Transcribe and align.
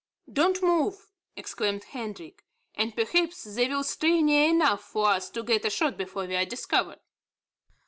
"Don't 0.33 0.63
move," 0.63 1.11
exclaimed 1.35 1.83
Hendrik, 1.83 2.43
"and 2.73 2.95
perhaps 2.95 3.43
they 3.43 3.67
will 3.67 3.83
stray 3.83 4.23
near 4.23 4.49
enough 4.49 4.81
for 4.81 5.09
us 5.09 5.29
to 5.29 5.43
get 5.43 5.63
a 5.63 5.69
shot 5.69 5.95
before 5.95 6.25
we 6.25 6.35
are 6.35 6.43
discovered." 6.43 7.01